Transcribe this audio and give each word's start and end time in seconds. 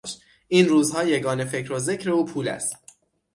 این 0.47 0.69
روزها 0.69 1.03
یگانه 1.03 1.45
فکر 1.45 1.73
و 1.73 1.79
ذکر 1.79 2.09
او 2.09 2.25
پول 2.25 2.47
است. 2.47 2.75